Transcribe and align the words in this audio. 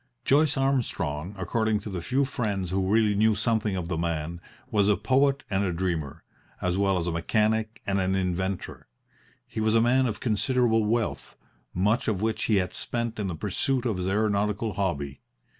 Joyce 0.25 0.57
Armstrong, 0.57 1.35
according 1.37 1.77
to 1.81 1.91
the 1.91 2.01
few 2.01 2.25
friends 2.25 2.71
who 2.71 2.89
really 2.91 3.13
knew 3.13 3.35
something 3.35 3.75
of 3.75 3.87
the 3.87 3.99
man, 3.99 4.41
was 4.71 4.89
a 4.89 4.97
poet 4.97 5.43
and 5.47 5.63
a 5.63 5.71
dreamer, 5.71 6.23
as 6.59 6.75
well 6.75 6.97
as 6.97 7.05
a 7.05 7.11
mechanic 7.11 7.83
and 7.85 7.99
an 8.01 8.15
inventor. 8.15 8.87
He 9.45 9.59
was 9.61 9.75
a 9.75 9.79
man 9.79 10.07
of 10.07 10.19
considerable 10.19 10.85
wealth, 10.85 11.37
much 11.71 12.07
of 12.07 12.19
which 12.23 12.45
he 12.45 12.55
had 12.55 12.73
spent 12.73 13.19
in 13.19 13.27
the 13.27 13.35
pursuit 13.35 13.85
of 13.85 13.97
his 13.97 14.07
aeronautical 14.07 14.73
hobby. 14.73 15.21